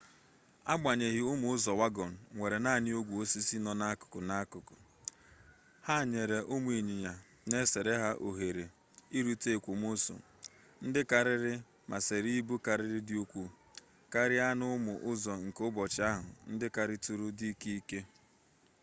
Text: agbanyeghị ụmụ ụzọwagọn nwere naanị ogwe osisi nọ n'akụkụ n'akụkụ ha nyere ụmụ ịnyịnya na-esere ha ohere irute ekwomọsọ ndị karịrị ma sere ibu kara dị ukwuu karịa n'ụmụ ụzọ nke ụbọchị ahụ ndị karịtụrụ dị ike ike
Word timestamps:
agbanyeghị 0.73 1.21
ụmụ 1.31 1.47
ụzọwagọn 1.55 2.11
nwere 2.35 2.57
naanị 2.65 2.91
ogwe 2.99 3.15
osisi 3.23 3.57
nọ 3.65 3.71
n'akụkụ 3.79 4.19
n'akụkụ 4.27 4.75
ha 5.87 5.95
nyere 6.11 6.37
ụmụ 6.53 6.69
ịnyịnya 6.79 7.13
na-esere 7.49 7.93
ha 8.03 8.09
ohere 8.27 8.63
irute 9.17 9.49
ekwomọsọ 9.57 10.15
ndị 10.85 11.01
karịrị 11.11 11.53
ma 11.89 11.97
sere 12.07 12.29
ibu 12.39 12.55
kara 12.65 12.85
dị 13.07 13.15
ukwuu 13.23 13.53
karịa 14.13 14.47
n'ụmụ 14.59 14.93
ụzọ 15.11 15.31
nke 15.45 15.61
ụbọchị 15.69 16.01
ahụ 16.11 16.29
ndị 16.51 16.67
karịtụrụ 16.75 17.25
dị 17.39 17.47
ike 17.53 17.69
ike 17.79 17.99